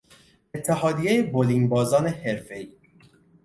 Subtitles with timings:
[0.53, 2.69] اتحادیهی بولینگبازان حرفهای